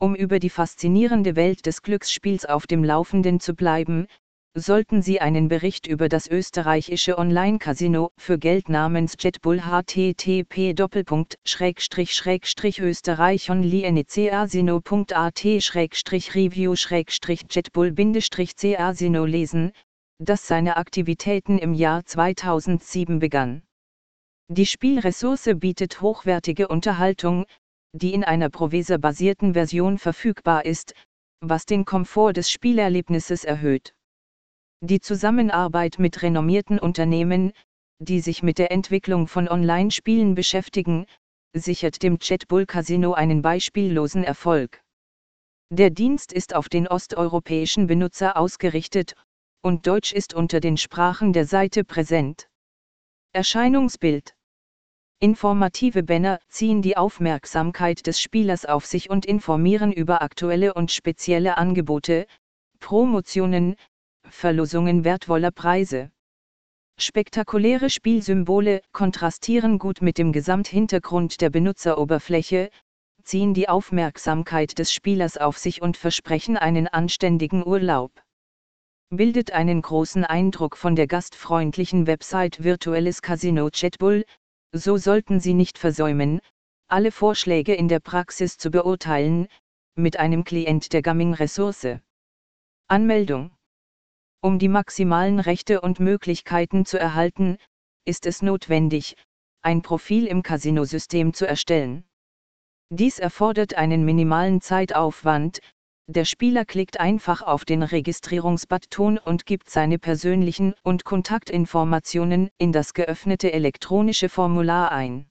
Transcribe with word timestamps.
Um 0.00 0.14
über 0.14 0.38
die 0.38 0.50
faszinierende 0.50 1.34
Welt 1.34 1.66
des 1.66 1.82
Glücksspiels 1.82 2.46
auf 2.46 2.68
dem 2.68 2.84
Laufenden 2.84 3.40
zu 3.40 3.54
bleiben, 3.54 4.06
sollten 4.54 5.02
Sie 5.02 5.20
einen 5.20 5.48
Bericht 5.48 5.88
über 5.88 6.08
das 6.08 6.28
österreichische 6.28 7.18
Online-Casino 7.18 8.12
für 8.16 8.38
Geld 8.38 8.68
namens 8.68 9.16
Jetbull 9.18 9.60
http 9.60 10.72
österreichonlinecasino.at 12.78 15.44
review 16.34 16.74
jetbull 17.50 17.92
casino 17.92 19.24
lesen, 19.24 19.72
das 20.18 20.46
seine 20.46 20.76
Aktivitäten 20.76 21.58
im 21.58 21.74
Jahr 21.74 22.04
2007 22.04 23.18
begann. 23.18 23.62
Die 24.48 24.66
Spielressource 24.66 25.50
bietet 25.56 26.00
hochwertige 26.00 26.68
Unterhaltung, 26.68 27.46
die 27.92 28.14
in 28.14 28.24
einer 28.24 28.50
Provesa-basierten 28.50 29.54
Version 29.54 29.98
verfügbar 29.98 30.64
ist, 30.64 30.94
was 31.40 31.66
den 31.66 31.84
Komfort 31.84 32.34
des 32.34 32.50
Spielerlebnisses 32.50 33.44
erhöht. 33.44 33.94
Die 34.80 35.00
Zusammenarbeit 35.00 35.98
mit 35.98 36.22
renommierten 36.22 36.78
Unternehmen, 36.78 37.52
die 38.00 38.20
sich 38.20 38.42
mit 38.42 38.58
der 38.58 38.70
Entwicklung 38.70 39.26
von 39.26 39.48
Online-Spielen 39.48 40.34
beschäftigen, 40.34 41.06
sichert 41.52 42.02
dem 42.02 42.18
Chatbull 42.18 42.66
Casino 42.66 43.12
einen 43.12 43.42
beispiellosen 43.42 44.22
Erfolg. 44.22 44.82
Der 45.70 45.90
Dienst 45.90 46.32
ist 46.32 46.54
auf 46.54 46.68
den 46.68 46.86
osteuropäischen 46.86 47.86
Benutzer 47.86 48.36
ausgerichtet, 48.36 49.14
und 49.62 49.86
Deutsch 49.86 50.12
ist 50.12 50.34
unter 50.34 50.60
den 50.60 50.76
Sprachen 50.76 51.32
der 51.32 51.44
Seite 51.44 51.84
präsent. 51.84 52.48
Erscheinungsbild 53.32 54.37
Informative 55.20 56.04
Banner 56.04 56.38
ziehen 56.48 56.80
die 56.80 56.96
Aufmerksamkeit 56.96 58.06
des 58.06 58.20
Spielers 58.20 58.64
auf 58.64 58.86
sich 58.86 59.10
und 59.10 59.26
informieren 59.26 59.92
über 59.92 60.22
aktuelle 60.22 60.74
und 60.74 60.92
spezielle 60.92 61.58
Angebote, 61.58 62.28
Promotionen, 62.78 63.74
Verlosungen 64.28 65.02
wertvoller 65.02 65.50
Preise. 65.50 66.12
Spektakuläre 67.00 67.90
Spielsymbole 67.90 68.80
kontrastieren 68.92 69.80
gut 69.80 70.02
mit 70.02 70.18
dem 70.18 70.32
Gesamthintergrund 70.32 71.40
der 71.40 71.50
Benutzeroberfläche, 71.50 72.70
ziehen 73.24 73.54
die 73.54 73.68
Aufmerksamkeit 73.68 74.78
des 74.78 74.92
Spielers 74.92 75.36
auf 75.36 75.58
sich 75.58 75.82
und 75.82 75.96
versprechen 75.96 76.56
einen 76.56 76.86
anständigen 76.86 77.66
Urlaub. 77.66 78.12
Bildet 79.10 79.50
einen 79.50 79.82
großen 79.82 80.24
Eindruck 80.24 80.76
von 80.76 80.94
der 80.94 81.08
gastfreundlichen 81.08 82.06
Website 82.06 82.62
Virtuelles 82.62 83.20
Casino 83.20 83.68
Chatbull, 83.72 84.24
so 84.72 84.96
sollten 84.96 85.40
Sie 85.40 85.54
nicht 85.54 85.78
versäumen, 85.78 86.40
alle 86.88 87.12
Vorschläge 87.12 87.74
in 87.74 87.88
der 87.88 88.00
Praxis 88.00 88.58
zu 88.58 88.70
beurteilen, 88.70 89.48
mit 89.94 90.18
einem 90.18 90.44
Klient 90.44 90.92
der 90.92 91.02
Gaming-Ressource. 91.02 91.98
Anmeldung 92.88 93.50
Um 94.40 94.58
die 94.58 94.68
maximalen 94.68 95.40
Rechte 95.40 95.80
und 95.80 96.00
Möglichkeiten 96.00 96.86
zu 96.86 96.98
erhalten, 96.98 97.58
ist 98.04 98.24
es 98.24 98.40
notwendig, 98.42 99.16
ein 99.60 99.82
Profil 99.82 100.26
im 100.26 100.42
Casino-System 100.42 101.34
zu 101.34 101.46
erstellen. 101.46 102.04
Dies 102.90 103.18
erfordert 103.18 103.74
einen 103.74 104.04
minimalen 104.04 104.60
Zeitaufwand, 104.62 105.60
der 106.10 106.24
Spieler 106.24 106.64
klickt 106.64 106.98
einfach 107.00 107.42
auf 107.42 107.66
den 107.66 107.82
Registrierungsbutton 107.82 109.18
und 109.18 109.44
gibt 109.44 109.68
seine 109.68 109.98
persönlichen 109.98 110.74
und 110.82 111.04
Kontaktinformationen 111.04 112.48
in 112.56 112.72
das 112.72 112.94
geöffnete 112.94 113.52
elektronische 113.52 114.30
Formular 114.30 114.90
ein. 114.90 115.28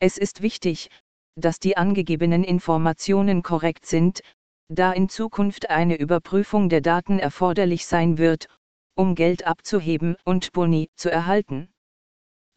Es 0.00 0.18
ist 0.18 0.42
wichtig, 0.42 0.90
dass 1.36 1.60
die 1.60 1.76
angegebenen 1.76 2.42
Informationen 2.42 3.44
korrekt 3.44 3.86
sind, 3.86 4.22
da 4.68 4.92
in 4.92 5.08
Zukunft 5.08 5.70
eine 5.70 5.96
Überprüfung 5.96 6.68
der 6.68 6.80
Daten 6.80 7.20
erforderlich 7.20 7.86
sein 7.86 8.18
wird, 8.18 8.48
um 8.96 9.14
Geld 9.14 9.46
abzuheben 9.46 10.16
und 10.24 10.50
Boni 10.50 10.90
zu 10.96 11.08
erhalten. 11.08 11.68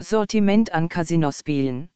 Sortiment 0.01 0.73
an 0.73 0.90
Casinospielen 0.90 1.91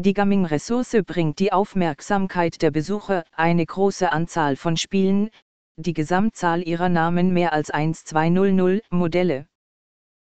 die 0.00 0.14
Gaming-Ressource 0.14 0.96
bringt 1.04 1.40
die 1.40 1.52
Aufmerksamkeit 1.52 2.62
der 2.62 2.70
Besucher 2.70 3.24
eine 3.32 3.66
große 3.66 4.12
Anzahl 4.12 4.54
von 4.54 4.76
Spielen, 4.76 5.28
die 5.76 5.92
Gesamtzahl 5.92 6.62
ihrer 6.62 6.88
Namen 6.88 7.32
mehr 7.32 7.52
als 7.52 7.70
1200 7.70 8.92
Modelle. 8.92 9.48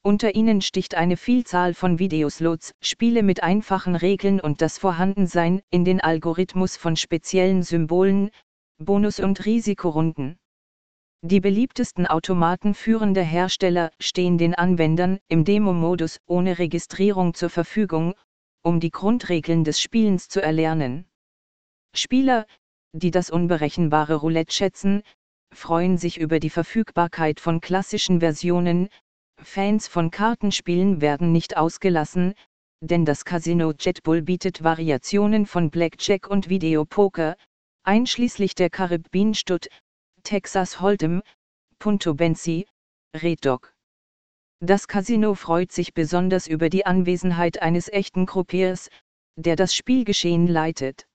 Unter 0.02 0.34
ihnen 0.34 0.62
sticht 0.62 0.94
eine 0.94 1.18
Vielzahl 1.18 1.74
von 1.74 1.98
Videoslots, 1.98 2.72
Spiele 2.80 3.22
mit 3.22 3.42
einfachen 3.42 3.94
Regeln 3.94 4.40
und 4.40 4.62
das 4.62 4.78
Vorhandensein 4.78 5.60
in 5.68 5.84
den 5.84 6.00
Algorithmus 6.00 6.78
von 6.78 6.96
speziellen 6.96 7.62
Symbolen, 7.62 8.30
Bonus- 8.78 9.20
und 9.20 9.44
Risikorunden. 9.44 10.38
Die 11.20 11.40
beliebtesten 11.40 12.06
Automaten 12.06 12.72
führender 12.72 13.22
Hersteller 13.22 13.90
stehen 14.00 14.38
den 14.38 14.54
Anwendern 14.54 15.18
im 15.28 15.44
Demo-Modus 15.44 16.20
ohne 16.26 16.58
Registrierung 16.58 17.34
zur 17.34 17.50
Verfügung 17.50 18.14
um 18.62 18.80
die 18.80 18.90
Grundregeln 18.90 19.64
des 19.64 19.80
Spielens 19.80 20.28
zu 20.28 20.42
erlernen. 20.42 21.06
Spieler, 21.94 22.46
die 22.92 23.10
das 23.10 23.30
unberechenbare 23.30 24.14
Roulette 24.14 24.52
schätzen, 24.52 25.02
freuen 25.52 25.98
sich 25.98 26.18
über 26.18 26.40
die 26.40 26.50
Verfügbarkeit 26.50 27.40
von 27.40 27.60
klassischen 27.60 28.20
Versionen, 28.20 28.88
Fans 29.40 29.86
von 29.86 30.10
Kartenspielen 30.10 31.00
werden 31.00 31.32
nicht 31.32 31.56
ausgelassen, 31.56 32.34
denn 32.80 33.04
das 33.04 33.24
Casino 33.24 33.72
Jetbull 33.78 34.22
bietet 34.22 34.62
Variationen 34.62 35.46
von 35.46 35.70
Blackjack 35.70 36.28
und 36.28 36.48
Videopoker, 36.48 37.36
einschließlich 37.84 38.54
der 38.54 38.70
Caribbean 38.70 39.34
Stutt, 39.34 39.68
Texas 40.22 40.80
Hold'em, 40.80 41.22
Punto 41.78 42.14
Benzi, 42.14 42.66
Red 43.14 43.44
Dog. 43.44 43.72
Das 44.60 44.88
Casino 44.88 45.34
freut 45.34 45.70
sich 45.70 45.94
besonders 45.94 46.48
über 46.48 46.68
die 46.68 46.84
Anwesenheit 46.84 47.62
eines 47.62 47.88
echten 47.88 48.26
Croupiers, 48.26 48.88
der 49.36 49.54
das 49.54 49.72
Spielgeschehen 49.72 50.48
leitet. 50.48 51.06